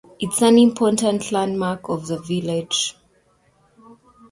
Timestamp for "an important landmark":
0.41-1.87